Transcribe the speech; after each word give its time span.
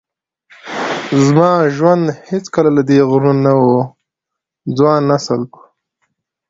زما 1.25 1.51
ژوند 1.75 2.03
هیڅکله 2.29 2.69
له 2.77 2.81
دې 2.89 2.99
غوره 3.09 3.33
نه 3.43 3.53
و. 3.61 3.63
ځوان 4.77 5.01
نسل 5.11 5.41
په 5.51 5.59